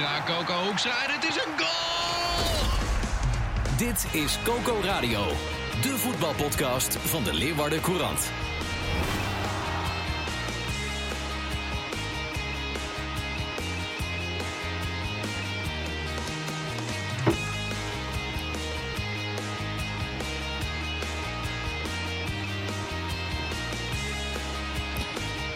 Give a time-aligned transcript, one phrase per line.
[0.00, 2.66] Hoekstra, Coco Hoekstra en het is een goal!
[3.76, 5.20] Dit is Coco Radio,
[5.82, 8.30] de voetbalpodcast van de Leeuwarden Courant.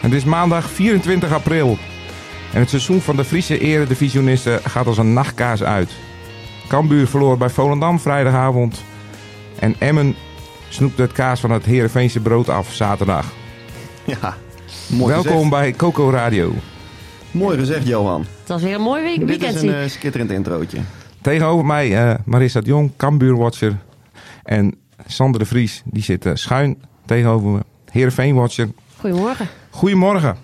[0.01, 1.77] Het is maandag 24 april.
[2.55, 5.91] En het seizoen van de Friese eredivisionisten gaat als een nachtkaars uit.
[6.67, 8.83] Cambuur verloor bij Volendam vrijdagavond.
[9.59, 10.15] En Emmen
[10.69, 13.33] snoepte het kaas van het Heerenveense brood af zaterdag.
[14.03, 14.37] Ja,
[14.89, 15.49] mooi Welkom gezegd.
[15.49, 16.53] bij Coco Radio.
[17.31, 18.25] Mooi gezegd, Johan.
[18.39, 19.55] Het was weer een mooi week, Dit weekend.
[19.55, 20.79] is een eh, skitterend introotje.
[21.21, 23.77] Tegenover mij eh, Marissa de Jong, Cambuur-watcher.
[24.43, 24.75] En
[25.05, 27.59] Sander de Vries, die zit eh, schuin tegenover me.
[27.91, 28.69] Heerenveen-watcher.
[28.99, 29.47] Goedemorgen.
[29.69, 30.37] Goedemorgen.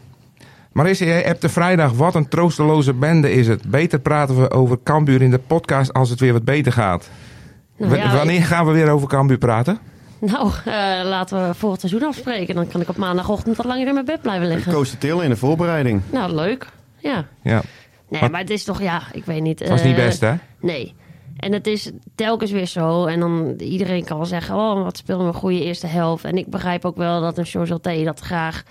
[0.72, 1.92] Marissa, jij hebt de vrijdag.
[1.92, 3.70] Wat een troosteloze bende is het.
[3.70, 7.10] Beter praten we over Cambuur in de podcast als het weer wat beter gaat.
[7.78, 9.80] Nou, ja, wanneer gaan we weer over Cambuur praten?
[10.20, 12.56] Nou, eh, laten we voor het seizoen afspreken.
[12.56, 14.74] Dan kan ik op maandagochtend wat langer in mijn bed blijven liggen.
[14.74, 16.02] Koos de Til in de voorbereiding.
[16.12, 16.68] Nou, leuk.
[16.98, 17.26] Ja.
[17.44, 17.62] Ja,
[18.10, 19.60] Nee, maar het is toch, ja, ik weet niet.
[19.60, 20.34] het was niet eh, best hè?
[20.60, 20.94] Nee.
[21.38, 23.06] En het is telkens weer zo.
[23.06, 26.24] En dan iedereen kan wel zeggen, oh, wat speelde een goede eerste helft.
[26.24, 28.64] En ik begrijp ook wel dat een George dat graag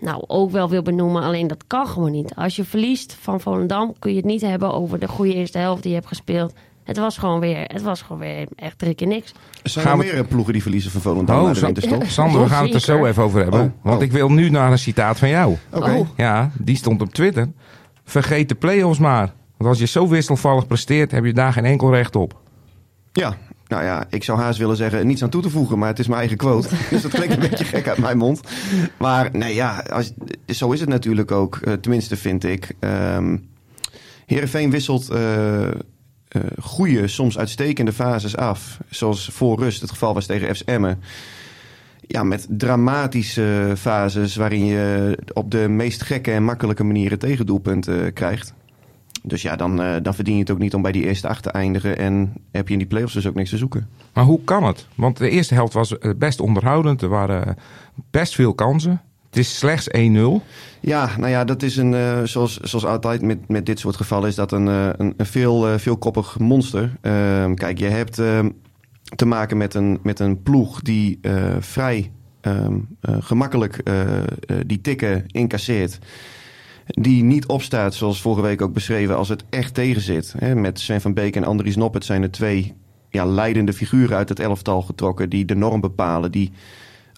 [0.00, 1.22] nou ook wel wil benoemen.
[1.22, 2.34] Alleen dat kan gewoon niet.
[2.34, 5.82] Als je verliest van Volendam kun je het niet hebben over de goede eerste helft
[5.82, 6.52] die je hebt gespeeld.
[6.84, 9.32] Het was gewoon weer, het was gewoon weer echt drie keer niks.
[9.62, 12.04] Er zijn Gaan er we- meer eh, ploegen die verliezen van Volendam Oh, de.
[12.06, 13.60] Sander, we gaan het er zo even over hebben.
[13.60, 14.02] Oh, Want oh.
[14.02, 15.56] ik wil nu naar een citaat van jou.
[15.72, 15.90] Oké.
[15.90, 16.08] Oh.
[16.16, 17.48] Ja, die stond op Twitter.
[18.04, 19.32] Vergeet de play-offs maar.
[19.56, 22.40] Want als je zo wisselvallig presteert, heb je daar geen enkel recht op.
[23.12, 25.98] Ja, nou ja, ik zou haast willen zeggen niets aan toe te voegen, maar het
[25.98, 26.68] is mijn eigen quote.
[26.90, 28.40] dus dat klinkt een beetje gek uit mijn mond.
[28.98, 30.12] Maar nee, ja, als,
[30.46, 31.56] zo is het natuurlijk ook.
[31.56, 32.74] eh, tenminste, vind ik.
[32.78, 33.36] Ehm
[34.26, 35.68] Heerenveen wisselt eh
[36.28, 38.78] eh, goede, soms uitstekende fases af.
[38.88, 41.00] Zoals voor rust het geval was tegen FC Emmen.
[42.00, 48.54] Ja, met dramatische fases waarin je op de meest gekke en makkelijke manieren tegendoelpunten krijgt.
[49.26, 51.42] Dus ja, dan, eh, dan verdien je het ook niet om bij die eerste acht
[51.42, 51.98] te eindigen.
[51.98, 53.88] En heb je in die play-offs dus ook niks te zoeken.
[54.12, 54.86] Maar hoe kan het?
[54.94, 57.02] Want de eerste helft was eh, best onderhoudend.
[57.02, 57.54] Er waren eh,
[58.10, 59.02] best veel kansen.
[59.26, 60.42] Het is slechts 1-0.
[60.80, 64.34] Ja, nou ja, dat is een, zoals, zoals altijd met, met dit soort gevallen, is
[64.34, 66.96] dat een, een, een veel, eh, veelkoppig monster.
[67.00, 68.50] Ehm, kijk, je hebt ehm,
[69.16, 71.20] te maken met een, met een ploeg die
[71.58, 72.10] vrij
[72.40, 73.82] ehm, eh, gemakkelijk
[74.66, 75.98] die tikken incasseert.
[76.86, 80.34] Die niet opstaat, zoals vorige week ook beschreven, als het echt tegenzit.
[80.38, 82.74] Hè, met Sven van Beek en Andries Noppert zijn er twee
[83.10, 85.30] ja, leidende figuren uit het elftal getrokken.
[85.30, 86.52] Die de norm bepalen, die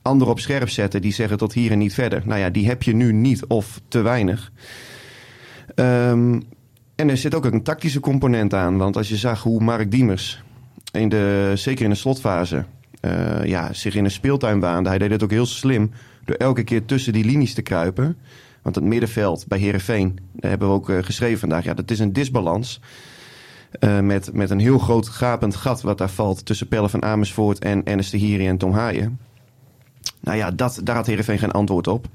[0.03, 1.01] anderen op scherp zetten.
[1.01, 2.23] Die zeggen tot hier en niet verder.
[2.25, 4.53] Nou ja, die heb je nu niet of te weinig.
[5.75, 6.41] Ehm,
[6.95, 8.77] en er zit ook een tactische component aan.
[8.77, 10.43] Want als je zag hoe Mark Diemers,
[10.93, 12.65] in de, zeker in de slotfase,
[13.01, 14.89] eh, ja, zich in een speeltuin waande.
[14.89, 15.91] Hij deed het ook heel slim
[16.25, 18.17] door elke keer tussen die linies te kruipen.
[18.63, 21.65] Want het middenveld bij Herenveen, daar hebben we ook eh, geschreven vandaag.
[21.65, 22.81] Ja, dat is een disbalans.
[23.71, 27.59] Eh, met, met een heel groot gapend gat wat daar valt tussen Pelle van Amersfoort
[27.59, 29.19] en Ernest de Hiri en Tom Haaien.
[30.21, 32.07] Nou ja, dat, daar had Heerenveen geen antwoord op.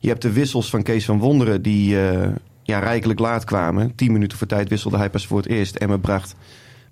[0.00, 2.28] Je hebt de wissels van Kees van Wonderen die eh,
[2.62, 3.94] ja, rijkelijk laat kwamen.
[3.94, 5.76] Tien minuten voor tijd wisselde hij pas voor het eerst.
[5.76, 6.34] En me bracht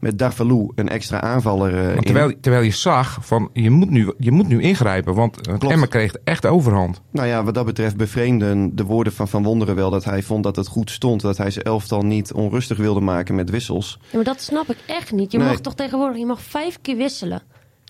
[0.01, 2.03] met Darvalou een extra aanvaller eh, in.
[2.03, 5.15] terwijl, terwijl je zag van je moet nu, je moet nu ingrijpen.
[5.15, 5.71] Want eh.
[5.71, 7.01] Emma kreeg echt overhand.
[7.11, 9.91] Nou ja, wat dat betreft bevreemden de woorden van Van Wonderen wel...
[9.91, 11.21] dat hij vond dat het goed stond.
[11.21, 13.99] Dat hij zijn elftal niet onrustig wilde maken met wissels.
[14.03, 15.33] Ja, maar dat snap ik echt niet.
[15.33, 15.47] Je Nee.
[15.49, 17.43] mag toch tegenwoordig, je mag vijf keer wisselen.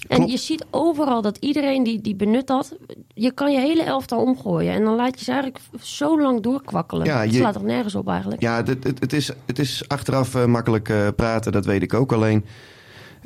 [0.08, 2.76] En je ziet overal dat iedereen die, die benut dat,
[3.14, 4.73] je kan je hele elftal omgooien.
[4.73, 7.06] En dan laat je ze eigenlijk zo lang doorkwakkelen.
[7.06, 8.41] Ja, Het je- slaat toch nergens op eigenlijk?
[8.43, 11.94] Ja, het, het, het, is, het is achteraf eh, makkelijk eh, praten, dat weet ik
[11.94, 12.12] ook.
[12.12, 12.44] Alleen,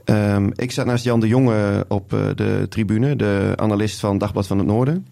[0.04, 4.46] ehm, ik zat naast Jan de Jonge op eh, de tribune, de analist van Dagblad
[4.46, 5.06] van het Noorden.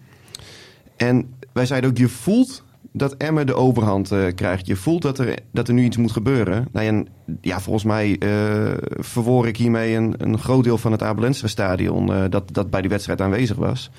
[0.97, 2.63] En wij zeiden ook, je voelt
[2.95, 4.67] dat Emmen de overhand eh, krijgt.
[4.67, 6.67] Je voelt dat er, dat er nu iets moet gebeuren.
[6.71, 7.07] Nou, en,
[7.41, 12.13] ja, volgens mij eh verwoor ik hiermee een, een groot deel van het Abelensra stadion...
[12.13, 13.91] eh, dat, dat bij die wedstrijd aanwezig was.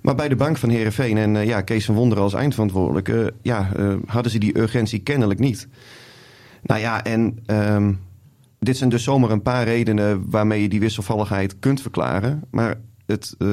[0.00, 3.68] Maar bij de bank van Herenveen en ja, Kees van Wonderen als eindverantwoordelijke, ja,
[4.06, 5.68] hadden ze die urgentie kennelijk niet.
[6.62, 7.92] Nou ja, en ehm,
[8.58, 12.42] dit zijn dus zomaar een paar redenen waarmee je die wisselvalligheid kunt verklaren.
[12.50, 13.48] Maar het eh,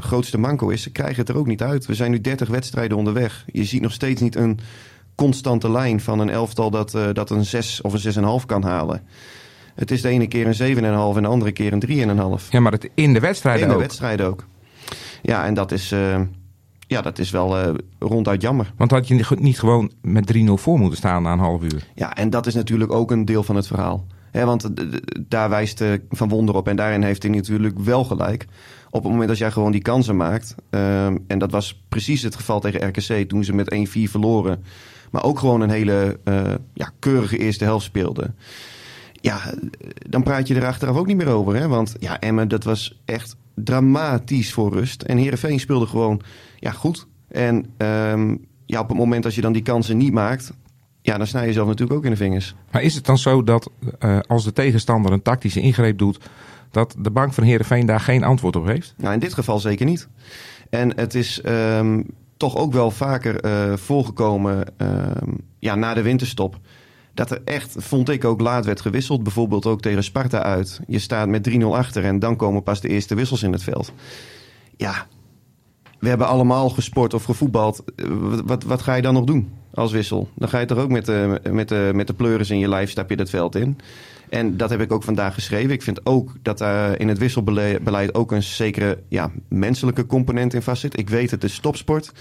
[0.00, 1.86] grootste manco is, ze krijgen het er ook niet uit.
[1.86, 3.44] We zijn nu 30 wedstrijden onderweg.
[3.52, 4.58] Je ziet nog steeds niet een
[5.14, 9.02] constante lijn van een elftal dat, eh, dat een 6 of een 6,5 kan halen.
[9.74, 12.50] Het is de ene keer een 7,5 en de andere keer een 3,5.
[12.52, 13.80] Ja, maar het in de wedstrijden In de ook.
[13.80, 14.46] wedstrijden ook.
[15.22, 16.20] Ja, en dat is, eh,
[16.86, 18.72] ja, dat is wel ronduit jammer.
[18.76, 21.86] Want had je niet gewoon met 3-0 voor moeten staan na een half uur?
[21.94, 24.06] Ja, en dat is natuurlijk ook een deel van het verhaal.
[24.32, 24.86] Want eh,
[25.28, 28.46] daar wijst eh, Van Wonder op en daarin heeft hij natuurlijk wel gelijk.
[28.90, 32.36] Op het moment dat jij gewoon die kansen maakt, ehm, en dat was precies het
[32.36, 34.64] geval tegen RKC toen ze met 1-4 verloren,
[35.10, 38.36] maar ook gewoon een hele eh, ja, keurige eerste helft speelden.
[39.12, 41.56] Ja, eh, dan praat je er achteraf ook niet meer over.
[41.56, 41.68] Hè?
[41.68, 45.02] Want ja, Emmen, dat was echt dramatisch voor rust.
[45.02, 46.20] En Herenveen speelde gewoon
[46.56, 47.06] ja, goed.
[47.28, 48.36] En ehm,
[48.66, 50.52] ja, op het moment dat je dan die kansen niet maakt,
[51.08, 52.54] ja, dan snij je jezelf natuurlijk ook in de vingers.
[52.70, 56.18] Maar is het dan zo dat eh, als de tegenstander een tactische ingreep doet,
[56.70, 58.94] dat de bank van Heerenveen daar geen antwoord op heeft?
[58.96, 60.08] Nou, in dit geval zeker niet.
[60.70, 62.02] En het is ehm,
[62.36, 66.58] toch ook wel vaker eh, voorgekomen ehm, ja, na de winterstop.
[67.14, 69.22] Dat er echt, vond ik ook, laat werd gewisseld.
[69.22, 70.80] Bijvoorbeeld ook tegen Sparta uit.
[70.86, 73.92] Je staat met 3-0 achter en dan komen pas de eerste wissels in het veld.
[74.76, 75.06] Ja,
[75.98, 77.84] we hebben allemaal gesport of gevoetbald.
[77.96, 78.06] Eh,
[78.44, 80.28] Wat, wat, ga je dan nog doen als wissel?
[80.34, 82.90] Dan ga je toch ook met de, met de, met de pleuris in je lijf
[82.90, 83.78] stap je dat veld in.
[84.28, 85.70] En dat heb ik ook vandaag geschreven.
[85.70, 90.62] Ik vind ook dat daar in het wisselbeleid ook een zekere ja, menselijke component in
[90.62, 90.98] vastzit.
[90.98, 92.12] Ik weet het is topsport.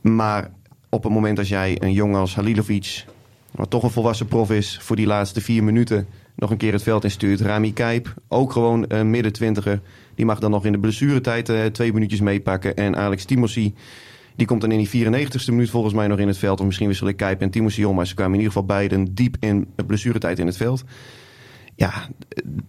[0.00, 0.50] Maar
[0.88, 3.04] op het moment dat jij een jongen als Halilovic,
[3.50, 6.82] wat toch een volwassen prof is, voor die laatste vier minuten nog een keer het
[6.82, 7.40] veld instuurt.
[7.40, 9.80] Rami Kijp, ook gewoon een midden twintiger.
[10.14, 12.76] Die mag dan nog in de blessuretijd eh, twee minuutjes meepakken.
[12.76, 13.74] En Alex Timossi,
[14.36, 16.60] die komt dan in die 94ste minuut volgens mij nog in het veld.
[16.60, 17.96] Of misschien wissel ik Kijp en Timossi om.
[17.96, 20.84] Maar ze kwamen in ieder geval beiden diep in de blessuretijd in het veld.
[21.76, 21.92] Ja,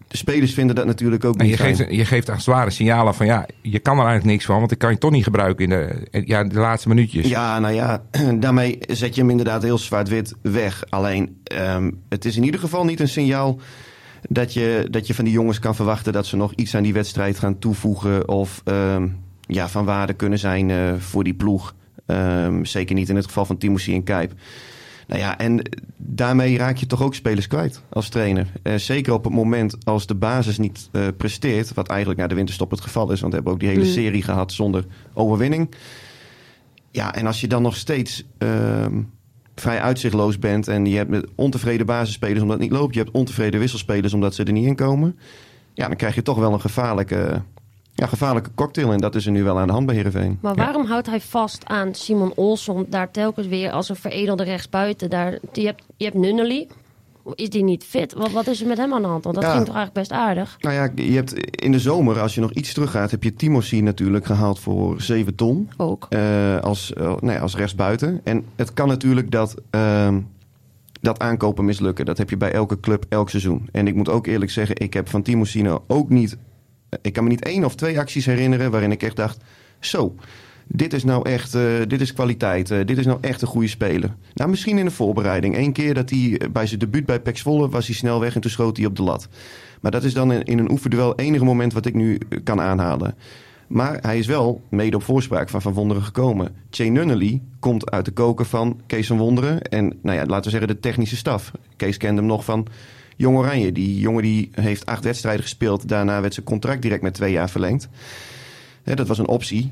[0.08, 3.26] de spelers vinden dat natuurlijk ook En niet je geeft, je geeft zware signalen van
[3.26, 5.70] ja, je kan er eigenlijk niks van, want ik kan je toch niet gebruiken in
[5.70, 7.28] de, ja, de laatste minuutjes.
[7.28, 8.04] Ja, nou ja,
[8.40, 10.84] daarmee zet je hem inderdaad heel zwart-wit weg.
[10.90, 13.60] Alleen, ehm, het is in ieder geval niet een signaal
[14.30, 16.94] dat je, dat je van die jongens kan verwachten dat ze nog iets aan die
[16.94, 19.08] wedstrijd gaan toevoegen of ehm,
[19.42, 21.76] ja, van waarde kunnen zijn eh, voor die ploeg.
[22.06, 24.34] Ehm, zeker niet in het geval van Timothy en Kijp.
[25.08, 25.62] Nou ja, en
[25.98, 28.48] daarmee raak je toch ook spelers kwijt als trainer.
[28.64, 32.36] Eh, zeker op het moment als de basis niet eh, presteert, wat eigenlijk na de
[32.36, 33.92] winterstop het geval is, want we hebben ook die hele Mm.
[33.92, 35.70] serie gehad zonder overwinning.
[36.92, 39.02] Ja, en als je dan nog steeds ehm,
[39.56, 43.14] vrij uitzichtloos bent en je hebt met ontevreden basisspelers omdat het niet loopt, je hebt
[43.16, 45.18] ontevreden wisselspelers omdat ze er niet in komen,
[45.74, 47.42] ja, dan krijg je toch wel een gevaarlijke,
[47.98, 48.92] ja, gevaarlijke cocktail.
[48.92, 50.38] En dat is er nu wel aan de hand bij Heerenveen.
[50.42, 55.10] Maar waarom houdt hij vast aan Simon Olsson daar telkens weer als een veredelde rechtsbuiten?
[55.10, 56.68] Daar, je, hebt, je hebt Nunnely.
[57.36, 58.14] Is die niet fit?
[58.14, 59.24] Wat, wat is er met hem aan de hand?
[59.24, 59.52] Want dat Ja.
[59.52, 60.58] ging toch eigenlijk best aardig?
[60.60, 63.80] Nou ja, je hebt in de zomer, als je nog iets teruggaat, heb je Timothy
[63.80, 65.70] natuurlijk gehaald voor 7 ton.
[65.78, 66.06] Ook.
[66.10, 68.22] eh, als, eh, als rechtsbuiten.
[68.24, 70.20] En het kan natuurlijk dat, ehm,
[71.02, 72.06] dat aankopen mislukken.
[72.06, 73.70] Dat heb je bij elke club elk seizoen.
[73.72, 76.38] En ik moet ook eerlijk zeggen, ik heb van Timosino ook niet...
[77.02, 79.38] Ik kan me niet één of twee acties herinneren waarin ik echt dacht...
[79.80, 80.16] Zo,
[80.68, 82.72] dit is nou echt, eh, dit is kwaliteit.
[82.72, 84.16] eh, dit is nou echt een goede speler.
[84.34, 85.58] Nou, misschien in de voorbereiding.
[85.58, 88.36] Eén keer dat hij eh, bij zijn debuut bij Pax Volle was hij snel weg
[88.36, 89.28] en toen schoot hij op de lat.
[89.82, 93.16] Maar dat is dan in, in een oefenduel enige moment wat ik nu kan aanhalen.
[93.68, 96.56] Maar hij is wel mede op voorspraak van Van Wonderen gekomen.
[96.70, 99.62] Che Nunnally komt uit de koker van Kees van Wonderen.
[99.62, 101.52] En nou ja, laten we zeggen de technische staf.
[101.76, 102.68] Kees kende hem nog van
[103.18, 103.72] Jong Oranje.
[103.72, 105.88] Die jongen die heeft acht wedstrijden gespeeld.
[105.88, 107.88] Daarna werd zijn contract direct met twee jaar verlengd.
[108.84, 109.72] Dat was een optie.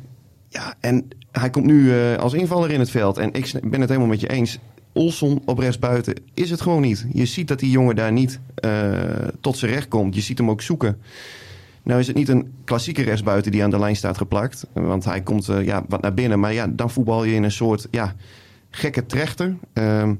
[0.49, 3.17] Ja, en hij komt nu eh, als invaller in het veld.
[3.17, 4.59] En ik ben het helemaal met je eens.
[4.93, 7.05] Olson op rechtsbuiten is het gewoon niet.
[7.13, 8.91] Je ziet dat die jongen daar niet eh,
[9.41, 10.15] tot zijn recht komt.
[10.15, 10.97] Je ziet hem ook zoeken.
[11.83, 14.67] Nou is het niet een klassieke rechtsbuiten die aan de lijn staat geplakt.
[14.73, 16.39] Want hij komt eh, ja, wat naar binnen.
[16.39, 18.15] Maar ja, dan voetbal je in een soort ja,
[18.69, 19.55] gekke trechter.
[19.73, 20.13] Ehm,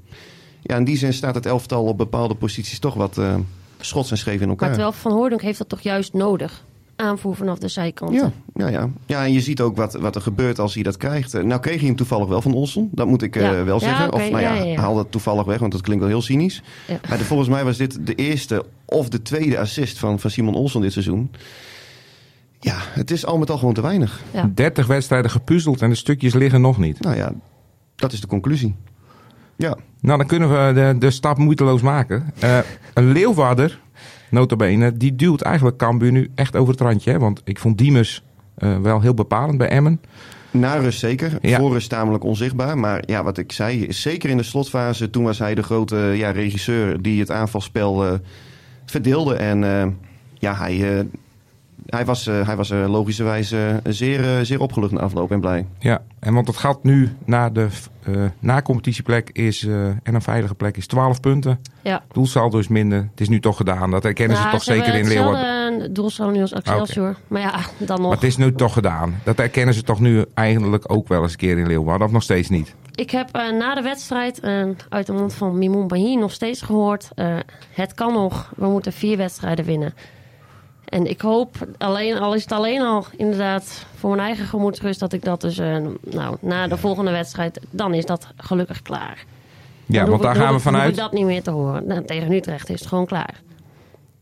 [0.65, 3.36] ja, in die zin staat het elftal op bepaalde posities toch wat eh,
[3.79, 4.69] schots en scheef in Maar elkaar.
[4.69, 6.63] terwijl Van Hoordonk heeft dat toch juist nodig?
[6.98, 8.15] Aanvoer vanaf de zijkanten.
[8.17, 8.31] Ja,
[8.65, 8.89] ja, ja.
[9.05, 11.34] ja, en je ziet ook wat, wat er gebeurt als hij dat krijgt.
[11.34, 12.89] Eh, Nou kreeg hij hem toevallig wel van Olsen.
[12.91, 13.63] Dat moet ik eh, Ja.
[13.63, 14.05] wel Ja, zeggen.
[14.07, 14.79] oké, Of nou ja, ja, ja, ja.
[14.79, 16.62] haal dat toevallig weg, want dat klinkt wel heel cynisch.
[16.88, 17.00] Ja.
[17.10, 20.55] Maar de- volgens mij was dit de eerste of de tweede assist van, van Simon
[20.55, 21.31] Olsen dit seizoen.
[22.60, 24.22] Ja, het is al met al gewoon te weinig.
[24.34, 24.51] Ja.
[24.53, 27.00] 30 wedstrijden gepuzzeld en de stukjes liggen nog niet.
[27.01, 27.34] Nou ja,
[27.95, 28.75] dat is de conclusie.
[29.55, 32.31] Ja, Nou, dan kunnen we de, de stap moeiteloos maken.
[32.39, 32.57] Eh,
[32.93, 33.79] een Leeuwarder,
[34.29, 37.12] notabene, die duwt eigenlijk Cambuur nu echt over het randje.
[37.12, 37.19] Hè?
[37.19, 38.24] Want ik vond Diemers
[38.55, 40.01] eh, wel heel bepalend bij Emmen.
[40.51, 41.38] Na rust zeker.
[41.41, 41.57] Ja.
[41.59, 42.77] Voor rust tamelijk onzichtbaar.
[42.77, 46.31] Maar ja, wat ik zei, zeker in de slotfase, toen was hij de grote ja,
[46.31, 48.13] regisseur die het aanvalspel eh,
[48.85, 49.35] verdeelde.
[49.35, 49.97] En
[50.33, 51.05] ja, hij,
[51.86, 55.39] hij was, eh, hij was er logischerwijs eh, zeer, eh, zeer opgelucht na afloop en
[55.39, 55.65] blij.
[55.80, 57.68] Ja, en want het gat nu naar de
[58.06, 61.60] eh na-competitieplek is, eh, en een veilige plek is 12 punten.
[61.82, 62.04] Ja.
[62.12, 63.08] Doelsaldo is minder.
[63.12, 63.92] Het is nu toch gedaan.
[63.92, 65.94] Dat herkennen ze toch ze zeker in Leeuwarden.
[65.94, 67.15] doelsaldo nu als Excelsior.
[67.27, 68.08] Maar ja, dan nog.
[68.08, 69.15] Maar het is nu toch gedaan.
[69.24, 72.08] Dat herkennen ze toch nu eigenlijk ook wel eens een keer in Leeuwarden.
[72.08, 72.75] Of nog steeds niet.
[72.96, 76.62] Ik heb eh, na de wedstrijd eh, uit de mond van Mimoun Bahi nog steeds
[76.62, 77.10] gehoord...
[77.15, 77.38] eh,
[77.74, 79.94] het kan nog, we moeten vier wedstrijden winnen.
[80.86, 85.00] En ik hoop, alleen, al is het alleen al inderdaad voor mijn eigen gemoedsrust...
[85.00, 89.25] dat ik dat dus eh, nou, na de volgende wedstrijd, dan is dat gelukkig klaar.
[89.86, 90.89] Ja, want daar gaan we dan hoef vanuit.
[90.89, 91.88] ik dat niet meer te horen.
[91.88, 93.42] Nou, tegen Utrecht is het gewoon klaar.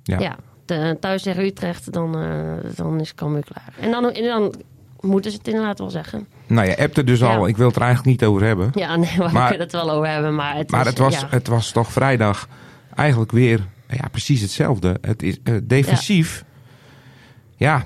[0.03, 0.19] Ja.
[0.19, 3.73] Ja, de, thuis tegen Utrecht, dan, eh, dan is Cambuur klaar.
[3.79, 4.53] En dan, en dan
[4.99, 6.27] moeten ze het inderdaad wel zeggen.
[6.47, 7.35] Nou ja, appte dus Ja.
[7.35, 7.47] al.
[7.47, 8.69] Ik wil het er eigenlijk niet over hebben.
[8.73, 10.35] Ja, nee, maar, Maar- we kunnen het wel over hebben.
[10.35, 11.27] Maar het, Maar is, het was, ja.
[11.29, 12.47] het was toch vrijdag
[12.95, 14.97] eigenlijk weer ja, precies hetzelfde.
[15.01, 16.43] Het is eh, defensief.
[17.55, 17.85] Ja,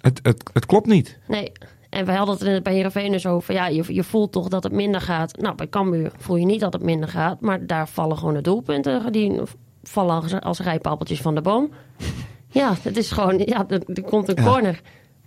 [0.00, 1.18] het, het, het klopt niet.
[1.28, 1.52] Nee.
[1.90, 3.54] En wij hadden het bij Heerenveen dus over.
[3.54, 5.36] Ja, je, je voelt toch dat het minder gaat.
[5.36, 7.40] Nou, bij Cambuur voel je niet dat het minder gaat.
[7.40, 9.12] Maar daar vallen gewoon de doelpunten.
[9.12, 9.40] Die
[9.82, 11.70] vallen als, als rijpappeltjes van de boom.
[12.48, 13.38] Ja, het is gewoon...
[13.38, 14.80] Ja, er, er komt een corner.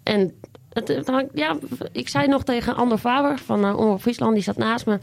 [0.03, 0.33] En
[0.69, 1.57] het, het hangt- ja,
[1.91, 4.33] ik zei nog tegen Ander Faber van uh, Omroep Friesland.
[4.33, 4.99] Die zat naast me.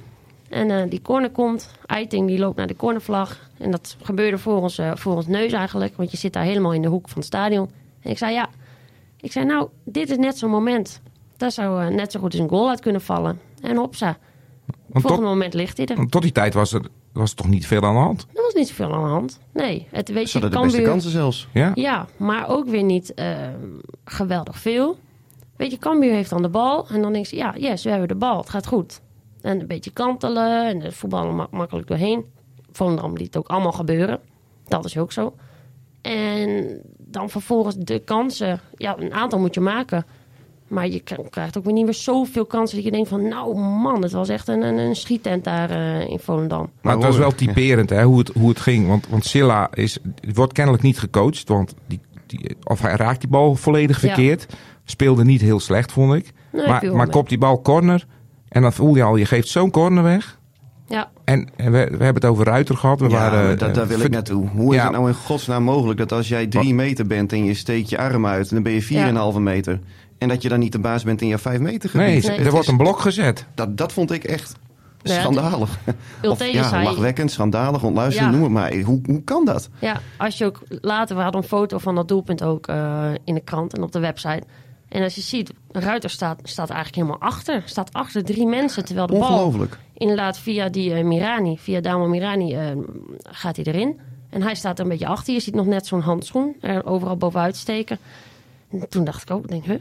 [0.49, 1.71] En eh, die corner komt.
[1.87, 3.51] Eiting die loopt naar de cornervlag.
[3.59, 5.97] En dat gebeurde voor ons, eh, voor ons neus eigenlijk.
[5.97, 7.71] Want je zit daar helemaal in de hoek van het stadion.
[8.01, 8.49] En ik zei ja...
[9.23, 11.01] Ik zei, nou, dit is net zo'n moment.
[11.37, 13.41] Daar zou eh, net zo goed eens een goal uit kunnen vallen.
[13.61, 14.17] En hopsa,
[14.67, 15.97] Want volgende tot, moment ligt hij er.
[15.97, 18.27] want tot die tijd was er, was er toch niet veel aan de hand.
[18.35, 19.39] Er was niet zoveel aan de hand.
[19.53, 21.49] Nee, het weet Ze je, de beste kansen zelfs.
[21.53, 21.71] Ja?
[21.75, 23.37] Ja, maar ook weer niet eh,
[24.05, 24.99] geweldig veel.
[25.57, 26.89] Weet je, Cambuur heeft dan de bal.
[26.89, 28.39] En dan denk je, ja, yes, we hebben de bal.
[28.39, 29.01] Het gaat goed.
[29.41, 30.67] En een beetje kantelen.
[30.69, 32.25] En de voetballen mak- makkelijk doorheen.
[32.73, 34.21] Volendam liet het ook allemaal gebeuren.
[34.69, 35.35] Dat is ook zo.
[36.03, 36.81] En
[37.13, 38.61] dan vervolgens de kansen.
[38.77, 40.05] Ja, een aantal moet je maken.
[40.69, 43.29] Maar je krijgt ook weer niet meer zoveel kansen dat je denkt van...
[43.29, 46.71] Nou man, het was echt een, een, een schiettent daar eh, in Volendam.
[46.83, 48.87] Maar het was wel typerend hè, hoe, het, hoe het ging.
[48.89, 49.99] Want, want Silla is,
[50.35, 51.49] wordt kennelijk niet gecoacht.
[51.49, 54.07] Want die, die, of hij raakt die bal volledig Ja.
[54.09, 54.47] verkeerd.
[54.85, 56.33] Speelde niet heel slecht, vond ik.
[56.53, 58.07] Nee, maar maar kopt die bal corner.
[58.49, 60.39] En dan voel je al, je geeft zo'n corner weg.
[60.93, 63.01] Ja, En, en we, we hebben het over Ruiter gehad.
[63.01, 64.49] We Ja, waren, maar dat, eh, daar wil ik naartoe.
[64.49, 64.83] Hoe is Ja.
[64.83, 67.99] het nou in godsnaam mogelijk dat als jij drie meter bent en je steekt je
[67.99, 69.81] arm uit, dan ben je 4,5 meter.
[70.19, 72.07] En dat je dan niet de baas bent in je 5 meter gebied.
[72.07, 72.47] Nee, Nee.
[72.47, 73.47] er wordt een blok gezet.
[73.55, 74.55] Dat, dat vond ik echt
[75.03, 75.79] Ja, schandalig.
[76.23, 78.39] Of, ja, zei- lachwekkend, schandalig, ontluisterend, Ja.
[78.41, 78.81] noem het maar.
[78.81, 79.69] Hoe, hoe kan dat?
[79.79, 83.35] Ja, als je ook later, we hadden een foto van dat doelpunt ook eh, in
[83.35, 84.43] de krant en op de website.
[84.93, 87.63] En als je ziet, Ruiter staat, staat eigenlijk helemaal achter.
[87.65, 89.79] Staat achter drie mensen, terwijl de bal Ongelooflijk.
[89.93, 92.67] inderdaad via die eh, Mirani, via Damo Mirani, eh,
[93.23, 94.01] gaat hij erin.
[94.31, 95.35] En hij staat er een beetje achter.
[95.35, 97.99] Je ziet nog net zo'n handschoen er overal bovenuit steken.
[98.71, 99.79] En toen dacht ik ook, denk, huh,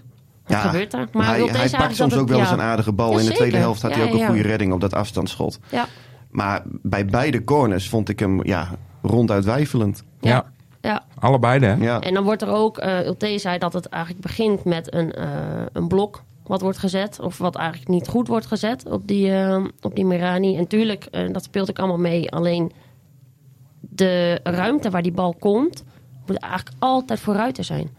[0.47, 1.07] wat gebeurt daar?
[1.11, 2.53] hij, Ulte hij pakt soms dat ook het- wel eens ja.
[2.55, 3.11] een aardige bal.
[3.13, 4.27] Ja, in de tweede helft had hij Ja, ook een ja.
[4.27, 5.59] goede redding op dat afstandsschot.
[5.69, 5.87] Ja,
[6.29, 8.69] Maar bij beide corners vond ik hem ja,
[9.01, 10.03] ronduit weifelend.
[10.19, 11.73] Ja, ja, allebei hè.
[11.73, 11.99] Ja.
[11.99, 15.29] En dan wordt er ook, eh Ulte zei dat het eigenlijk begint met een, eh,
[15.73, 17.19] een blok wat wordt gezet.
[17.19, 20.57] Of wat eigenlijk niet goed wordt gezet op die, eh, op die Mirani.
[20.57, 22.31] En tuurlijk, eh, dat speelt ook allemaal mee.
[22.31, 22.71] Alleen
[23.79, 25.83] de ruimte waar die bal komt,
[26.27, 27.89] moet eigenlijk altijd vooruit te zijn.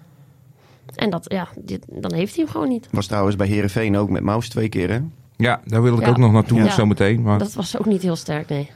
[0.94, 2.88] En dat, ja, dit, dan heeft hij hem gewoon niet.
[2.90, 4.98] Was trouwens bij Herenveen ook met Maus twee keer, hè?
[5.36, 6.08] Ja, daar wil ik Ja.
[6.08, 6.70] ook nog naartoe Ja.
[6.70, 7.22] zo meteen.
[7.22, 8.70] Maar Dat was ook niet heel sterk, nee.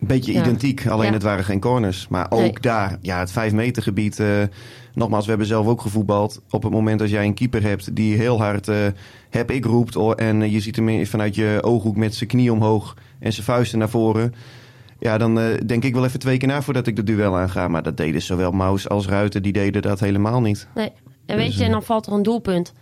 [0.00, 0.40] Beetje Ja.
[0.40, 1.12] identiek, alleen Ja.
[1.12, 2.08] het waren geen corners.
[2.08, 2.52] Maar ook Nee.
[2.60, 4.20] daar, ja, het 5 meter gebied.
[4.20, 4.42] eh,
[4.94, 6.40] nogmaals, we hebben zelf ook gevoetbald.
[6.50, 8.76] Op het moment dat jij een keeper hebt die heel hard eh,
[9.30, 9.96] heb ik roept.
[9.96, 13.44] oh, en eh, je ziet hem vanuit je ooghoek met zijn knie omhoog en zijn
[13.46, 14.34] vuisten naar voren.
[15.00, 15.34] Ja, dan
[15.66, 17.68] denk ik wel even twee keer na voordat ik de duel aanga.
[17.68, 20.68] Maar dat deden zowel Maus als Ruiten, die deden dat helemaal niet.
[20.74, 20.92] Nee.
[21.26, 22.72] En weet Dus, je, en dan valt er een doelpunt.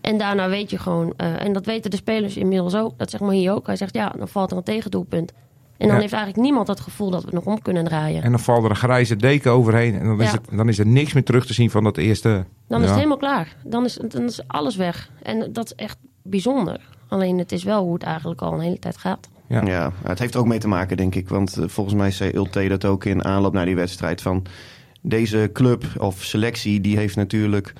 [0.00, 2.98] En daarna weet je gewoon, en dat weten de spelers inmiddels ook.
[2.98, 3.66] Dat zegt maar hier ook.
[3.66, 5.32] Hij zegt ja, dan valt er een tegendoelpunt.
[5.82, 6.02] En dan Ja.
[6.02, 8.22] heeft eigenlijk niemand het gevoel dat we het nog om kunnen draaien.
[8.22, 9.98] En dan valt er een grijze deken overheen.
[9.98, 12.44] En dan is, het, dan is er niks meer terug te zien van dat eerste.
[12.68, 13.56] Dan is het helemaal klaar.
[13.64, 15.10] Dan is, dan is alles weg.
[15.22, 16.80] En dat is echt bijzonder.
[17.08, 19.28] Alleen het is wel hoe het eigenlijk al een hele tijd gaat.
[19.46, 19.64] Ja.
[19.64, 19.92] Ja.
[20.02, 21.28] het heeft er ook mee te maken, denk ik.
[21.28, 24.22] Want eh, volgens mij zei Ulte dat ook in aanloop naar die wedstrijd.
[24.22, 24.42] Van
[25.00, 27.72] deze club of selectie, die heeft natuurlijk...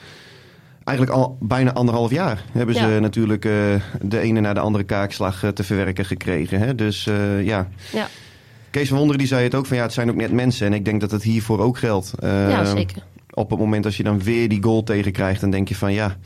[0.85, 2.99] Eigenlijk al bijna anderhalf jaar hebben ze Ja.
[2.99, 3.53] natuurlijk eh,
[4.01, 6.59] de ene naar de andere kaakslag eh, te verwerken gekregen.
[6.59, 6.75] Hè?
[6.75, 8.07] Dus eh, ja, Ja,
[8.71, 10.67] Kees van Wonderen die zei het ook van ja, het zijn ook net mensen.
[10.67, 12.13] En ik denk dat het hiervoor ook geldt.
[12.21, 13.03] Ja zeker.
[13.31, 16.17] Op het moment als je dan weer die goal tegenkrijgt, dan denk je van ja,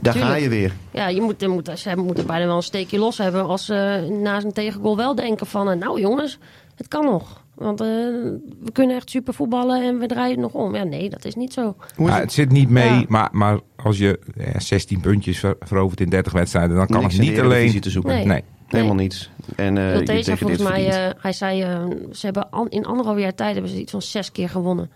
[0.00, 0.72] Daar ga je weer.
[0.90, 4.06] Ja, je moet, je moet, ze moeten bijna wel een steekje los hebben als ze
[4.22, 5.78] na zijn tegengoal wel denken van...
[5.78, 6.38] nou jongens,
[6.76, 7.43] het kan nog.
[7.54, 10.74] Want eh, we kunnen echt super voetballen en we draaien het nog om.
[10.74, 11.76] Ja, nee, dat is niet zo.
[11.96, 12.14] Het?
[12.14, 13.04] het zit niet mee, Ja.
[13.08, 14.18] maar, maar als je
[14.52, 17.80] ja, 16 puntjes ver- verovert in 30 wedstrijden, dan kan Niks het niet alleen.
[17.80, 18.14] Te zoeken.
[18.14, 18.24] Nee.
[18.26, 18.42] Nee.
[18.66, 19.30] Helemaal niets.
[19.56, 22.68] En eh, je Ulte zei degradeert volgens mij, eh, hij zei, eh, ze hebben an-
[22.70, 24.90] in anderhalf jaar tijd hebben ze iets van zes keer gewonnen.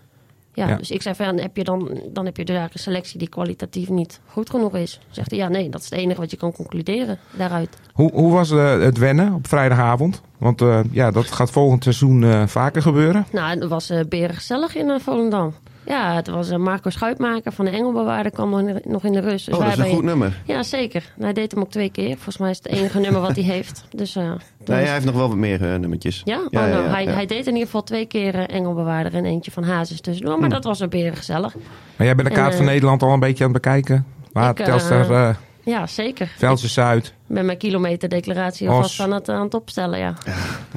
[0.53, 0.75] Ja, Ja.
[0.75, 1.79] dus ik zei van, ja, heb je dan,
[2.13, 4.99] dan heb je dus eigenlijk een selectie die kwalitatief niet goed genoeg is.
[5.09, 7.77] Zegt hij, ja, nee, dat is het enige wat je kan concluderen daaruit.
[7.93, 10.21] Hoe, hoe was eh, het wennen op vrijdagavond?
[10.39, 13.25] Want eh, ja, dat gaat volgend seizoen eh, vaker gebeuren.
[13.31, 15.53] Nou, het was eh beren gezellig in eh, Volendam.
[15.85, 19.11] Ja, het was eh, Marco Schuitmaker van de Engelbewaarder kwam nog in de, nog in
[19.13, 19.45] de rust.
[19.45, 20.41] Dus oh, dat wij is een hebben- goed nummer.
[20.45, 21.13] Ja, zeker.
[21.19, 22.13] Hij deed hem ook twee keer.
[22.15, 23.83] Volgens mij is het het enige nummer wat hij heeft.
[23.95, 24.23] Dus, eh,
[24.65, 26.21] Nee, hij heeft nog wel wat meer eh, nummertjes.
[26.25, 27.11] Ja, Ja, oh, ja, nou, ja, hij, ja.
[27.11, 30.35] hij deed in ieder geval twee keer eh, Engelbewaarder en eentje van Hazes tussendoor.
[30.39, 30.53] Maar Hm.
[30.53, 31.55] dat was een beren gezellig.
[31.95, 34.05] Maar jij bent de En, kaart van eh, Nederland al een beetje aan het bekijken.
[34.31, 35.35] Waar ik, eh, Telstar, eh
[35.69, 36.31] Ja, zeker.
[36.37, 37.13] Veldse Zuid.
[37.27, 40.13] Ben mijn kilometerdeclaratie alvast aan het, aan het opstellen, ja.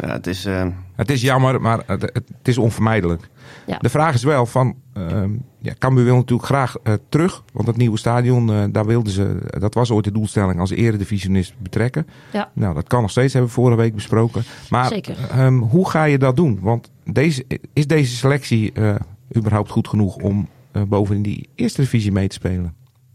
[0.00, 0.44] Ja, het is...
[0.44, 3.28] eh, Het is jammer, maar het, het is onvermijdelijk.
[3.66, 3.78] Ja.
[3.78, 7.42] De vraag is wel van, ehm ja, Cambuur wil natuurlijk graag eh, terug.
[7.52, 11.54] Want het nieuwe stadion, eh, daar wilden ze, dat was ooit de doelstelling als eredivisionist
[11.58, 12.06] betrekken.
[12.32, 12.50] Ja.
[12.54, 14.42] Nou, dat kan nog steeds, hebben we vorige week besproken.
[14.70, 15.16] Maar Zeker.
[15.30, 16.58] ehm, hoe ga je dat doen?
[16.60, 18.94] Want deze, is deze selectie eh,
[19.36, 22.74] überhaupt goed genoeg om eh, boven in die eerste divisie mee te spelen?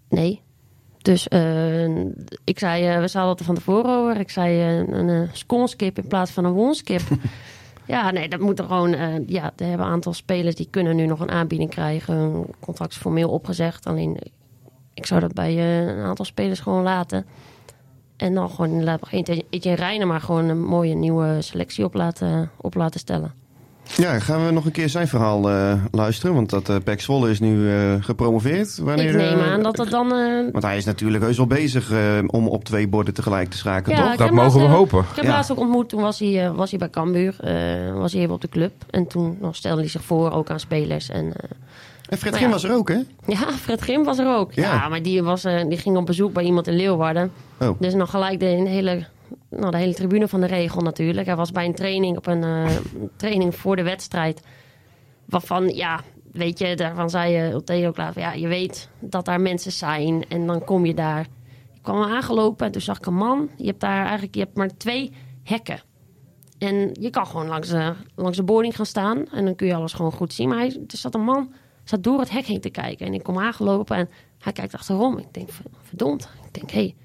[0.10, 0.42] Nee.
[1.08, 1.90] Dus eh,
[2.44, 4.20] ik zei, eh, we zaten het er van tevoren over.
[4.20, 7.02] Ik zei eh, een uh, sconeskip in plaats van een wonskip.
[7.86, 8.90] ja, nee, dat moet er gewoon...
[9.28, 12.16] ja, er hebben een aantal spelers die kunnen nu nog een aanbieding krijgen.
[12.16, 13.86] Hun contract is formeel opgezegd.
[13.86, 14.18] Alleen,
[14.94, 17.26] ik zou dat bij een aantal spelers gewoon laten.
[18.18, 22.52] En dan gewoon inderdaad nog eentje Reiner, maar gewoon een mooie nieuwe selectie op laten,
[22.58, 23.34] op laten stellen.
[23.96, 26.36] Ja, gaan we nog een keer zijn verhaal eh, luisteren?
[26.36, 28.78] Want dat eh Pek Zwolle is nu eh, gepromoveerd.
[28.78, 30.12] Wanneer, ik neem aan dat dat dan...
[30.14, 33.58] eh, Want hij is natuurlijk heus wel bezig eh, om op twee borden tegelijk te
[33.58, 34.16] schakelen, Ja, toch?
[34.18, 35.00] Dat mogen we laatst, hopen.
[35.00, 35.32] Ik heb hem Ja.
[35.32, 35.90] laatst ook ontmoet.
[35.90, 37.36] Toen was hij, eh, was hij bij Cambuur.
[37.40, 38.72] eh, was hij even op de club.
[38.90, 41.10] En toen nog stelde hij zich voor ook aan spelers.
[41.10, 41.50] En, eh,
[42.10, 42.54] En Fred Grim ja.
[42.54, 42.98] was er ook, hè?
[43.26, 44.54] ja, Fred Grim was er ook.
[44.54, 44.74] Ja.
[44.74, 47.32] Ja, maar die, was, eh, die ging op bezoek bij iemand in Leeuwarden.
[47.60, 47.80] Oh.
[47.80, 49.04] Dus nog gelijk de hele,
[49.50, 51.26] nou, de hele tribune van de regel natuurlijk.
[51.26, 52.70] Hij was bij een training op een eh,
[53.16, 54.42] training voor de wedstrijd.
[55.26, 58.22] Waarvan, ja, weet je, daarvan zei je Theo later.
[58.22, 61.28] Ja, je weet dat daar mensen zijn en dan kom je daar.
[61.74, 63.50] Ik kwam aangelopen en toen zag ik een man.
[63.58, 65.12] Je hebt daar eigenlijk je hebt maar twee
[65.44, 65.82] hekken.
[66.58, 69.30] En je kan gewoon langs de, langs de boarding gaan staan.
[69.32, 70.50] En dan kun je alles gewoon goed zien.
[70.50, 71.54] Maar hij, er zat een man
[71.90, 73.06] zat door het hek heen te kijken.
[73.06, 74.10] En ik kom aangelopen en
[74.40, 75.18] hij kijkt achterom.
[75.18, 75.50] Ik denk,
[75.82, 76.30] verdomd.
[76.46, 76.96] Ik denk, hé, hey,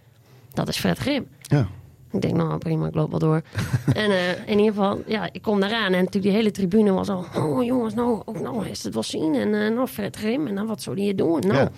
[0.52, 1.28] dat is Fred Grim.
[1.42, 1.68] Ja.
[2.12, 3.42] Ik denk, nou prima, ik loop wel door.
[3.94, 5.85] en eh, in ieder geval, ja, ik kom daaraan.
[5.85, 7.25] En natuurlijk die hele tribune was al...
[7.37, 9.35] Oh jongens, nou, ook, nou is het wel zien.
[9.35, 10.46] En eh, nou, Fred Grim.
[10.46, 11.40] En nou, wat zou die hier doen?
[11.40, 11.55] Nou.
[11.55, 11.70] Ja.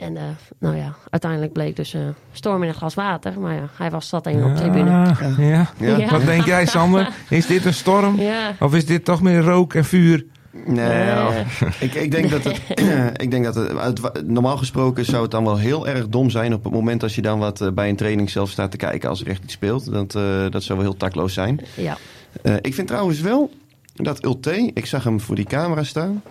[0.00, 0.22] En eh,
[0.58, 2.00] nou ja, uiteindelijk bleek dus eh,
[2.32, 3.40] storm in een glas water.
[3.40, 4.90] Maar ja, hij was zat even op de tribune.
[4.90, 5.70] Ja, ja.
[5.78, 5.96] Ja.
[5.96, 6.10] Ja.
[6.10, 7.08] Wat denk jij, Sander?
[7.28, 8.20] Is dit een storm?
[8.20, 8.54] Ja.
[8.60, 10.26] Of is dit toch meer rook en vuur?
[10.52, 11.44] Nee,
[11.80, 12.60] ik, ik denk dat het,
[13.24, 16.54] ik denk dat het, het- normaal gesproken zou het dan wel heel erg dom zijn
[16.54, 19.08] op het moment als je dan wat eh, bij een training zelf staat te kijken
[19.08, 19.92] als er echt iets speelt.
[19.92, 21.60] Dat, eh, dat zou wel heel takloos zijn.
[21.76, 21.96] Ja.
[22.42, 23.50] Eh, ik vind trouwens wel
[23.94, 26.22] dat Ulte, ik zag hem voor die camera staan.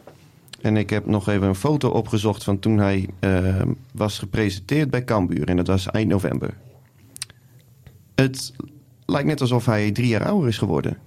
[0.61, 3.07] En ik heb nog even een foto opgezocht van toen hij
[3.91, 5.47] was gepresenteerd bij Cambuur.
[5.47, 6.53] En dat was eind november.
[8.15, 8.53] Het
[9.05, 10.97] lijkt net alsof hij drie jaar ouder is geworden.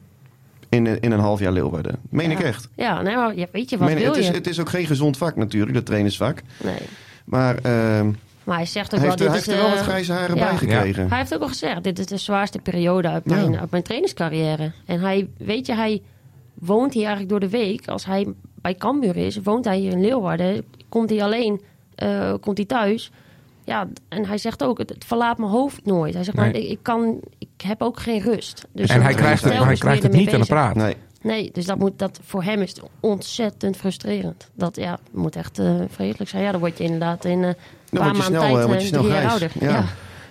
[0.72, 1.96] In, in een half jaar Leeuwarden.
[2.10, 2.44] Meen ik Ja.
[2.44, 2.68] echt.
[2.76, 4.32] Ja, nee, maar ja, weet je, wat Meen- wil het, is, je?
[4.32, 6.42] het is ook geen gezond vak natuurlijk, dat trainersvak.
[6.64, 6.76] Nee.
[7.24, 8.10] Maar ehm,
[8.44, 9.18] Maar hij zegt ook hij wel...
[9.18, 10.48] heeft, hij heeft er wel eh, wat grijze haren ja.
[10.48, 11.08] bij gekregen.
[11.08, 13.34] Hij heeft ook al gezegd, dit is de zwaarste periode uit Ja.
[13.34, 14.72] mijn, uit mijn trainingscarrière.
[14.86, 16.02] En hij, weet je, hij
[16.54, 17.88] woont hier eigenlijk door de week.
[17.88, 18.26] Als hij
[18.62, 20.64] bij Cambuur is, woont hij hier in Leeuwarden.
[20.88, 21.60] Komt hij alleen,
[21.94, 23.10] eh, komt hij thuis.
[23.64, 26.14] Ja, en hij zegt ook, het, verlaat mijn hoofd nooit.
[26.14, 26.52] Hij zegt, Nee.
[26.52, 28.66] ik, ik kan, ik heb ook geen rust.
[28.72, 30.74] Dus En hij krijgt het, hij krijgt het niet ermee aan de praat.
[30.74, 30.96] Nee.
[31.22, 34.50] Nee, dus dat moet, dat, voor hem is het ontzettend frustrerend.
[34.54, 36.42] Dat ja, moet echt eh vreselijk zijn.
[36.42, 39.30] Ja, dan word je inderdaad in eh, een paar maanden tijd grijs.
[39.30, 39.50] ouder.
[39.60, 39.68] Ja.
[39.68, 39.84] Ja.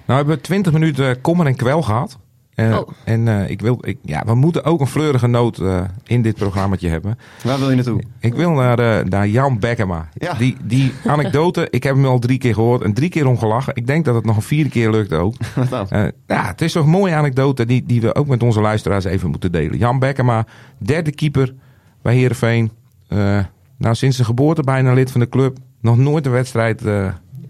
[0.05, 2.17] Nou hebben we 20 minuten kommer en kwel gehad.
[2.55, 2.89] Eh, Oh.
[3.03, 6.35] En eh, ik wil, ik, ja, we moeten ook een fleurige noot eh, in dit
[6.35, 7.17] programmaatje hebben.
[7.43, 8.01] Waar wil je naartoe?
[8.19, 10.09] Ik wil naar, eh, naar Jan Bekkema.
[10.13, 10.33] Ja.
[10.33, 13.75] Die, die anekdote, ik heb hem al drie keer gehoord en drie keer om gelachen.
[13.75, 15.35] Ik denk dat het nog een vierde keer lukt ook.
[15.55, 16.11] Wat dan?
[16.27, 19.29] Ja, het is toch een mooie anekdote die, die we ook met onze luisteraars even
[19.29, 19.77] moeten delen.
[19.77, 20.45] Jan Bekkema,
[20.77, 21.53] derde keeper
[22.01, 22.71] bij Heerenveen.
[23.07, 23.39] Eh
[23.77, 25.57] nou, sinds zijn geboorte bijna lid van de club.
[25.81, 27.07] Nog nooit een wedstrijd eh,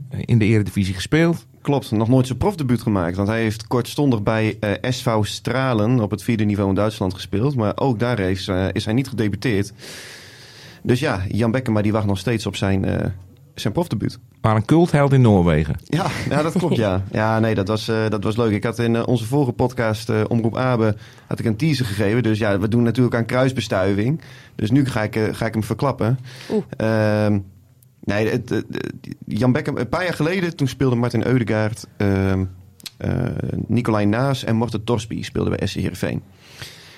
[0.09, 1.45] in de eredivisie gespeeld.
[1.61, 3.15] Klopt, nog nooit zijn profdebuut gemaakt.
[3.15, 7.55] Want hij heeft kortstondig bij eh, SV Stralen op het vierde niveau in Duitsland gespeeld.
[7.55, 9.73] Maar ook daar is, eh, is hij niet gedebuteerd.
[10.83, 13.05] Dus ja, Jan Bekkema die wacht nog steeds op zijn, eh,
[13.55, 14.19] zijn profdebuut.
[14.41, 15.75] maar een cultheld in Noorwegen.
[15.83, 17.03] Ja, ja dat klopt, ja.
[17.11, 18.51] Ja, nee, dat was, eh, dat was leuk.
[18.51, 20.95] Ik had in onze vorige podcast, eh, Omroep Abe,
[21.27, 22.23] had ik een teaser gegeven.
[22.23, 24.21] Dus ja, we doen natuurlijk aan kruisbestuiving.
[24.55, 26.19] Dus nu ga ik, ga ik hem verklappen.
[26.51, 26.63] Oeh.
[28.03, 28.63] Nee, het,
[29.25, 32.43] Jan Beckham, een paar jaar geleden, toen speelde Martin Eudegaard, ehm
[33.01, 33.11] eh,
[33.67, 36.23] Nicolai Naas en Morten Torsby speelden bij SC Heerenveen.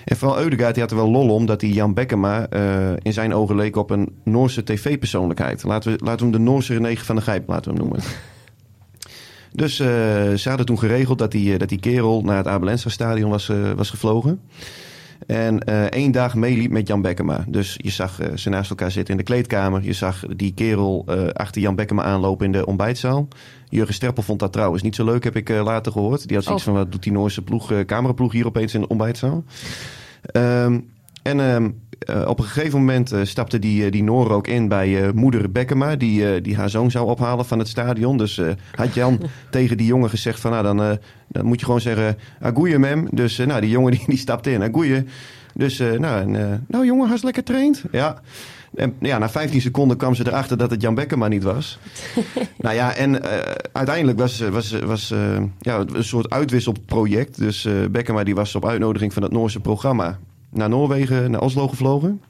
[0.04, 3.12] En vooral Eudegaard die had er wel lol om dat hij Jan Bekkema eh, in
[3.12, 5.62] zijn ogen leek op een Noorse tv-persoonlijkheid.
[5.62, 8.06] Laten we, laten we hem de Noorse René van der Gijp laten we hem noemen.
[9.52, 9.86] Dus eh,
[10.32, 13.90] ze hadden toen geregeld dat die, dat die kerel naar het Abelensa stadion was, was
[13.90, 14.40] gevlogen.
[15.26, 17.44] En eh, één dag meeliep met Jan Bekkema.
[17.48, 19.82] Dus je zag eh, ze naast elkaar zitten in de kleedkamer.
[19.82, 23.28] Je zag die kerel eh, achter Jan Bekkema aanlopen in de ontbijtzaal.
[23.68, 26.26] Jurgen Streppel vond dat trouwens niet zo leuk, heb ik eh, later gehoord.
[26.28, 26.72] Die had zoiets Oh.
[26.72, 29.44] van, wat doet die Noorse ploeg, eh, cameraploeg hier opeens in de ontbijtzaal?
[30.24, 30.80] Ehm,
[31.24, 34.68] en ehm, eh, op een gegeven moment eh, stapte die, eh, die Noor ook in
[34.68, 38.18] bij moeder Bekkema, die, die haar zoon zou ophalen van het stadion.
[38.18, 38.40] Dus
[38.74, 42.78] had Jan tegen die jongen gezegd van, nou dan, dan moet je gewoon zeggen, agoeie
[42.78, 43.08] mem.
[43.10, 45.04] Dus nou, die jongen die, die stapte in, agoeie.
[45.54, 47.82] Dus nou, en, nou jongen, has lekker traind.
[47.92, 48.20] Ja.
[48.74, 51.78] En ja, na 15 seconden kwam ze erachter dat het Jan Bekkema niet was.
[52.58, 53.22] nou ja, en
[53.72, 57.38] uiteindelijk was, was, was eh, ja, een soort uitwisselproject.
[57.38, 60.18] Dus eh Bekkema die was op uitnodiging van het Noorse programma
[60.56, 62.20] naar Noorwegen, naar Oslo gevlogen.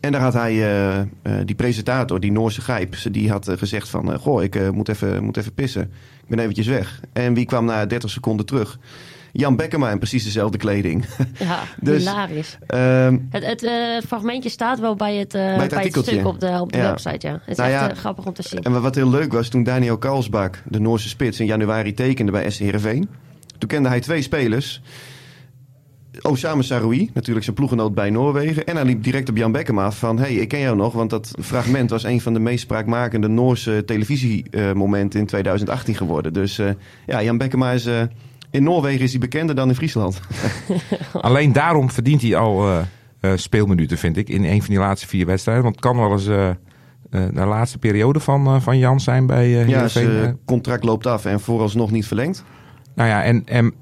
[0.00, 1.06] En daar had hij, eh, eh,
[1.44, 4.18] die presentator, die Noorse Gijp, die had eh, gezegd van...
[4.18, 5.82] goh, ik moet, even, moet even pissen.
[6.22, 7.00] Ik ben eventjes weg.
[7.12, 8.78] En wie kwam na 30 seconden terug?
[9.32, 11.04] Jan Bekkema in precies dezelfde kleding.
[11.38, 12.58] Ja, Dus- hilarisch.
[12.66, 16.78] Ehm, Het, het fragmentje staat wel bij het, bij het, stuk op de, op de
[16.78, 16.90] Ja.
[16.90, 17.32] website, ja.
[17.32, 18.62] Het is Nou echt ja, grappig om te zien.
[18.62, 22.50] En wat heel leuk was, toen Daniel Karlsbak, de Noorse spits, in januari tekende bij
[22.50, 23.08] SC Heerenveen.
[23.58, 24.82] Toen kende hij twee spelers.
[26.22, 28.66] Osama Saroui, natuurlijk zijn ploegenoot bij Noorwegen.
[28.66, 30.18] En hij liep direct op Jan Bekkema af van...
[30.18, 33.82] hey, ik ken jou nog, want dat fragment was een van de meest spraakmakende Noorse
[33.86, 36.32] televisiemomenten in 2018 geworden.
[36.32, 36.70] Dus eh,
[37.06, 37.86] ja, Jan Bekkema is...
[37.86, 38.02] eh,
[38.50, 40.20] in Noorwegen is hij bekender dan in Friesland.
[41.12, 42.68] Alleen daarom verdient hij al
[43.20, 45.64] eh, speelminuten, vind ik, in een van die laatste vier wedstrijden.
[45.64, 46.24] Want het kan wel eens
[47.10, 51.90] de laatste periode van, van Jan zijn bij Ja, zijn contract loopt af en vooralsnog
[51.90, 52.44] niet verlengd.
[52.94, 53.74] Nou ja, en, en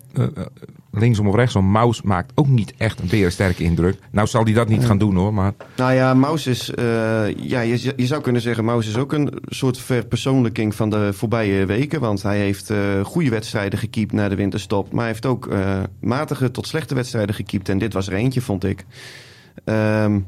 [0.96, 3.98] linksom of rechtsom, Maus maakt ook niet echt een berensterke indruk.
[4.10, 6.84] Nou zal hij dat niet gaan doen hoor, maar Nou ja, Maus is, eh,
[7.36, 11.66] ja, je, je zou kunnen zeggen, Maus is ook een soort verpersoonlijking van de voorbije
[11.66, 12.00] weken.
[12.00, 14.92] Want hij heeft eh, goede wedstrijden gekiept na de winterstop.
[14.92, 17.68] Maar hij heeft ook eh, matige tot slechte wedstrijden gekiept.
[17.68, 18.84] En dit was er eentje, vond ik.
[19.64, 20.20] Ehm,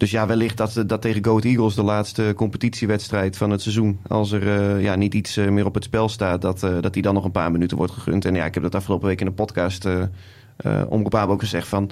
[0.00, 3.98] dus ja, wellicht dat, dat tegen Goat Eagles de laatste competitiewedstrijd van het seizoen.
[4.08, 6.92] Als er eh, ja, niet iets eh, meer op het spel staat, dat, eh, dat
[6.92, 8.24] die dan nog een paar minuten wordt gegund.
[8.24, 10.02] En ja, ik heb dat afgelopen week in de podcast uh,
[10.66, 11.90] uh, ook gezegd van...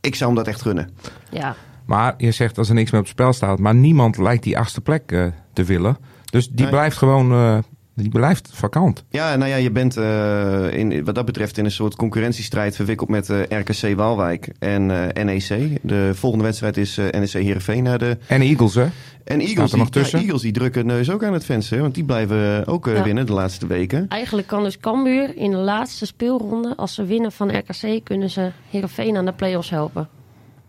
[0.00, 0.90] Ik zou hem dat echt gunnen.
[1.30, 3.58] Ja, Maar je zegt als er niks meer op het spel staat.
[3.58, 5.96] Maar niemand lijkt die achtste plek eh, te willen.
[6.30, 6.68] Dus die Nee.
[6.68, 7.58] blijft gewoon eh,
[7.96, 9.04] die blijft vakant.
[9.08, 13.08] Ja, nou ja, je bent eh, in, wat dat betreft in een soort concurrentiestrijd verwikkeld
[13.08, 15.78] met eh, RKC Waalwijk en eh, NEC.
[15.82, 18.18] De volgende wedstrijd is eh, NEC Heerenveen naar de...
[18.26, 18.86] En Eagles, hè?
[19.24, 20.18] En Eagles, er die, nog tussen?
[20.18, 23.02] Ja, Eagles die drukken neus ook aan het venster, want die blijven ook Ja.
[23.02, 24.06] winnen de laatste weken.
[24.08, 28.50] eigenlijk kan dus Cambuur in de laatste speelronde, als ze winnen van RKC, kunnen ze
[28.70, 30.08] Heerenveen aan de play-offs helpen.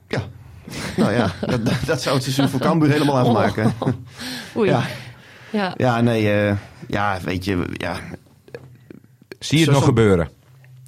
[0.08, 0.22] Ja,
[0.98, 3.74] nou ja, dat, dat, dat zou het seizoen voor Cambuur helemaal afmaken.
[4.58, 4.70] Oei.
[4.70, 4.84] Ja.
[5.52, 5.74] Ja.
[5.78, 6.56] Ja, nee, eh,
[6.88, 8.00] ja, weet je, ja,
[9.40, 10.30] Zie je het Zo- nog zo- gebeuren?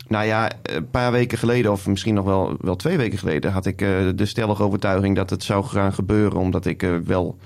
[0.08, 3.66] Nou ja, een paar weken geleden, of misschien nog wel, wel twee weken geleden, had
[3.66, 6.38] ik eh, de stellige overtuiging dat het zou gaan gebeuren.
[6.40, 7.38] Omdat ik eh, wel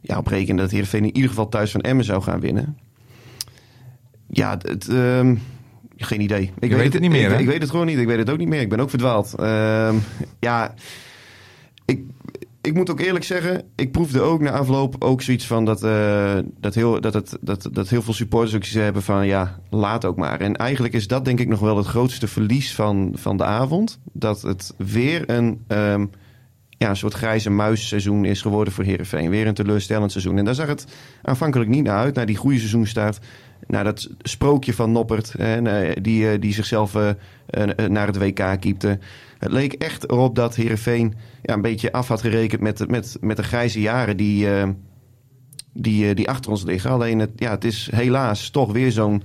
[0.00, 2.78] ja, op rekende dat Heerenveen in ieder geval thuis van Emmen zou gaan winnen.
[4.30, 5.36] Ja, het, ehm,
[5.96, 6.52] geen idee.
[6.58, 7.38] Ik weet het niet meer, Ik, hè?
[7.38, 7.98] ik weet het gewoon niet.
[7.98, 8.60] Ik weet het ook niet meer.
[8.60, 9.34] Ik ben ook verdwaald.
[9.34, 9.94] Ehm,
[10.40, 10.74] ja,
[11.84, 12.00] ik,
[12.64, 16.38] ik moet ook eerlijk zeggen, ik proefde ook na afloop ook zoiets van dat, eh,
[16.60, 20.16] dat, heel, dat, het, dat, dat heel veel supporters ook hebben van ja, laat ook
[20.16, 20.40] maar.
[20.40, 23.98] En eigenlijk is dat denk ik nog wel het grootste verlies van, van de avond.
[24.12, 26.06] Dat het weer een, ehm,
[26.68, 29.30] ja, een soort grijze muisseizoen is geworden voor Herenveen.
[29.30, 30.38] Weer een teleurstellend seizoen.
[30.38, 30.86] En daar zag het
[31.22, 33.18] aanvankelijk niet naar uit, naar die goede seizoenstart.
[33.66, 35.62] Naar dat sprookje van Noppert, hè,
[36.00, 37.10] die, eh, die zichzelf eh,
[37.88, 38.98] naar het WK kiepte.
[39.44, 43.16] Het leek echt erop dat Herenveen ja, een beetje af had gerekend met, de- met,
[43.20, 44.68] met de grijze jaren die, eh,
[45.72, 46.90] die, eh, die achter ons liggen.
[46.90, 49.22] Alleen het, ja, het is helaas toch weer zo'n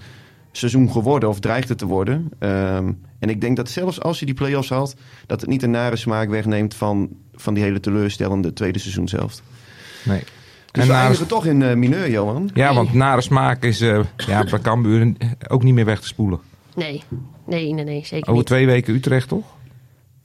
[0.51, 2.29] seizoen geworden, of dreigt het te worden.
[2.39, 5.71] Ehm, en ik denk dat zelfs als je die play-offs haalt, dat het niet een
[5.71, 9.41] nare smaak wegneemt van, van die hele teleurstellende tweede seizoen zelf.
[10.05, 10.19] Nee.
[10.19, 10.27] Dus
[10.71, 12.49] En we nare- eindigen toch in eh, mineur, Johan.
[12.53, 15.13] Ja, want nare smaak is eh, ja, bij Cambuur
[15.47, 16.39] ook niet meer weg te spoelen.
[16.75, 17.03] Nee,
[17.45, 18.45] nee, nee, nee zeker Over niet.
[18.45, 19.45] twee weken Utrecht, toch?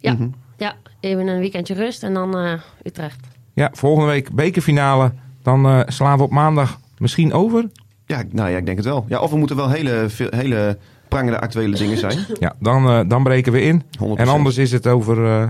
[0.05, 0.29] Ja, Mhm.
[0.57, 3.21] ja, even een weekendje rust en dan eh, Utrecht.
[3.53, 5.13] Ja, volgende week bekerfinale
[5.43, 7.69] Dan eh, slaan we op maandag misschien over.
[8.07, 9.05] Ja, nou ja, ik denk het wel.
[9.09, 12.19] Ja, of er moeten wel hele, veel- hele prangende actuele dingen zijn.
[12.41, 13.83] Ja, dan, eh, dan breken we in.
[13.99, 14.19] 100%.
[14.29, 15.47] En anders is het over, eh,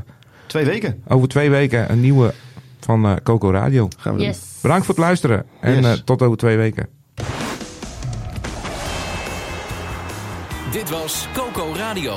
[0.47, 2.35] Twee weken over twee weken een nieuwe
[2.81, 3.89] van eh, Coco Radio.
[3.99, 4.35] gaan we doen.
[4.63, 5.45] Bedankt voor het luisteren.
[5.61, 5.85] En Yes.
[5.85, 6.89] eh, tot over twee weken.
[10.73, 12.17] Dit was Coco Radio.